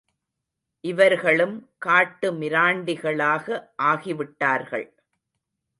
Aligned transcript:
இவர்களும் 0.83 1.53
காட்டு 1.77 2.31
மிராண்டிகளாக 2.33 3.61
ஆகிவிட்டார்கள். 3.83 4.87